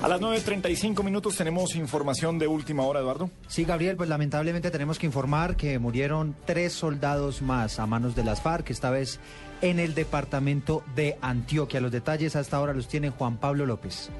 A 0.00 0.06
las 0.06 0.20
9.35 0.20 1.02
minutos 1.02 1.34
tenemos 1.34 1.74
información 1.74 2.38
de 2.38 2.46
última 2.46 2.84
hora, 2.84 3.00
Eduardo. 3.00 3.30
Sí, 3.48 3.64
Gabriel, 3.64 3.96
pues 3.96 4.08
lamentablemente 4.08 4.70
tenemos 4.70 4.96
que 4.96 5.06
informar 5.06 5.56
que 5.56 5.80
murieron 5.80 6.36
tres 6.46 6.72
soldados 6.72 7.42
más 7.42 7.80
a 7.80 7.86
manos 7.86 8.14
de 8.14 8.22
las 8.22 8.40
FARC, 8.40 8.70
esta 8.70 8.90
vez 8.90 9.18
en 9.60 9.80
el 9.80 9.96
departamento 9.96 10.84
de 10.94 11.18
Antioquia. 11.20 11.80
Los 11.80 11.90
detalles 11.90 12.36
hasta 12.36 12.56
ahora 12.56 12.74
los 12.74 12.86
tiene 12.86 13.10
Juan 13.10 13.38
Pablo 13.38 13.66
López. 13.66 14.10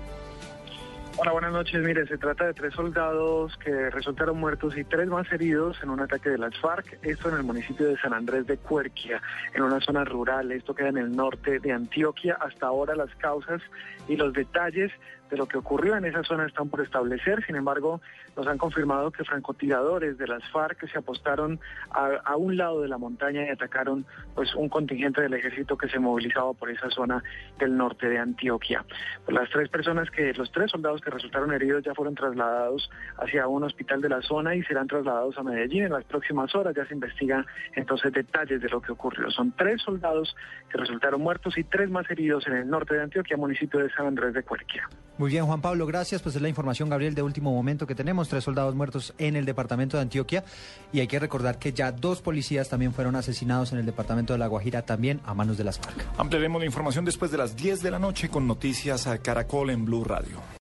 Hola, 1.21 1.33
buenas 1.33 1.53
noches. 1.53 1.83
Mire, 1.83 2.07
se 2.07 2.17
trata 2.17 2.47
de 2.47 2.55
tres 2.55 2.75
soldados 2.75 3.57
que 3.57 3.91
resultaron 3.91 4.39
muertos 4.39 4.79
y 4.79 4.85
tres 4.85 5.09
más 5.09 5.31
heridos 5.33 5.77
en 5.83 5.91
un 5.91 5.99
ataque 5.99 6.31
de 6.31 6.39
las 6.39 6.57
FARC. 6.61 6.97
Esto 7.03 7.29
en 7.29 7.35
el 7.35 7.43
municipio 7.43 7.89
de 7.89 7.99
San 7.99 8.15
Andrés 8.15 8.47
de 8.47 8.57
Cuerquia, 8.57 9.21
en 9.53 9.63
una 9.63 9.81
zona 9.81 10.05
rural. 10.05 10.53
Esto 10.53 10.77
queda 10.77 10.91
en 10.91 10.99
el 10.99 11.11
norte 11.11 11.59
de 11.59 11.73
Antioquia. 11.73 12.39
Hasta 12.41 12.69
ahora 12.69 12.95
las 12.95 13.13
causas 13.17 13.61
y 14.07 14.15
los 14.15 14.33
detalles 14.33 14.93
de 15.31 15.37
lo 15.37 15.47
que 15.47 15.59
ocurrió 15.59 15.97
en 15.97 16.05
esa 16.05 16.23
zona 16.23 16.47
están 16.47 16.69
por 16.69 16.81
establecer. 16.81 17.45
Sin 17.45 17.57
embargo, 17.57 18.01
nos 18.37 18.47
han 18.47 18.59
confirmado 18.59 19.11
que 19.11 19.25
francotiradores 19.25 20.19
de 20.19 20.27
las 20.27 20.49
FARC 20.51 20.89
se 20.91 20.99
apostaron 20.99 21.61
a, 21.91 22.37
un 22.37 22.57
lado 22.57 22.81
de 22.81 22.89
la 22.89 22.99
montaña 22.99 23.45
y 23.45 23.49
atacaron 23.49 24.07
pues 24.35 24.55
un 24.55 24.69
contingente 24.69 25.21
del 25.21 25.35
ejército 25.35 25.77
que 25.77 25.89
se 25.89 25.99
movilizaba 25.99 26.53
por 26.53 26.71
esa 26.71 26.91
zona 26.91 27.23
del 27.59 27.77
norte 27.77 28.09
de 28.09 28.19
Antioquia. 28.19 28.85
Pues, 29.25 29.37
las 29.37 29.51
tres 29.51 29.69
personas 29.69 30.11
que, 30.11 30.33
los 30.35 30.51
tres 30.53 30.71
soldados 30.71 31.01
que 31.09 31.15
resultaron 31.15 31.53
heridos 31.53 31.83
ya 31.85 31.95
fueron 31.95 32.15
trasladados 32.15 32.91
hacia 33.17 33.47
un 33.49 33.65
hospital 33.65 34.03
de 34.03 34.11
la 34.11 34.21
zona 34.21 34.55
y 34.55 34.63
serán 34.65 34.87
trasladados 34.87 35.39
a 35.39 35.43
Medellín 35.43 35.85
en 35.85 35.93
las 35.93 36.05
próximas 36.05 36.55
horas. 36.55 36.75
Ya 36.77 36.87
se 36.87 36.95
investigan 36.95 37.47
entonces 37.75 38.13
detalles 38.13 38.61
de 38.61 38.69
lo 38.69 38.83
que 38.83 38.93
ocurrió. 38.93 39.31
Son 39.31 39.53
tres 39.57 39.81
soldados 39.81 40.37
que 40.71 40.77
resultaron 40.77 41.23
muertos 41.23 41.57
y 41.57 41.65
tres 41.65 41.89
más 41.89 42.09
heridos 42.11 42.47
en 42.47 42.55
el 42.55 42.69
norte 42.69 42.95
de 42.95 43.03
Antioquia, 43.03 43.37
municipio 43.39 43.81
de 43.81 43.91
San 43.91 44.07
Andrés 44.07 44.35
de 44.35 44.43
Cuerquia. 44.43 44.89
Muy 45.17 45.31
bien, 45.31 45.47
Juan 45.47 45.63
Pablo, 45.63 45.87
gracias. 45.87 46.23
Pues 46.23 46.37
es 46.37 46.43
la 46.43 46.49
información, 46.49 46.91
Gabriel, 46.91 47.15
de 47.15 47.23
último 47.23 47.53
momento 47.53 47.87
que 47.87 47.95
tenemos. 47.95 48.29
Tres 48.29 48.45
soldados 48.45 48.75
muertos 48.75 49.15
en 49.19 49.35
el 49.35 49.47
departamento 49.47 49.97
de 49.97 50.03
Antioquia. 50.03 50.45
Y 50.93 51.01
hay 51.01 51.07
que 51.07 51.19
recordar 51.19 51.59
que 51.59 51.73
ya 51.73 51.91
dos 51.91 52.21
policías 52.21 52.69
también 52.69 52.93
fueron 52.93 53.17
asesinados 53.17 53.73
en 53.73 53.79
el 53.79 53.87
departamento 53.87 54.35
de 54.35 54.39
La 54.39 54.47
Guajira, 54.47 54.83
también 54.83 55.21
a 55.25 55.35
manos 55.35 55.57
de 55.57 55.65
las 55.65 55.79
FARC. 55.81 56.07
Ampliaremos 56.19 56.61
la 56.61 56.67
información 56.67 57.05
después 57.05 57.31
de 57.31 57.39
las 57.39 57.57
10 57.57 57.83
de 57.83 57.91
la 57.91 57.99
noche 57.99 58.29
con 58.29 58.47
noticias 58.47 59.07
a 59.07 59.19
Caracol 59.19 59.71
en 59.71 59.85
Blue 59.85 60.05
Radio. 60.05 60.39